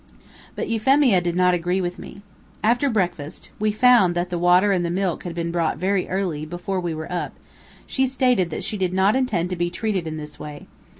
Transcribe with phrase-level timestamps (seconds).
[0.55, 2.23] But Euphemia did not agree with me.
[2.63, 6.43] After breakfast (we found that the water and the milk had been brought very early,
[6.43, 7.33] before we were up)
[7.85, 10.65] she stated that she did not intend to be treated in this way.